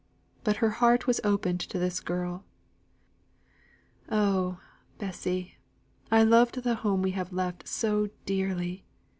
[0.43, 2.43] But her heart was opened to this girl:
[4.09, 4.59] "Oh,
[4.97, 5.59] Bessy,
[6.09, 8.83] I loved the home we have left so dearly!